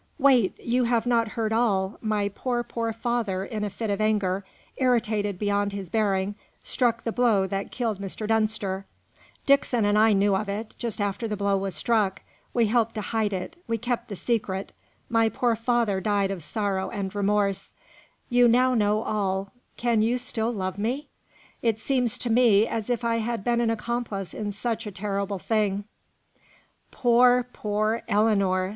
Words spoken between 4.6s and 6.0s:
irritated beyond his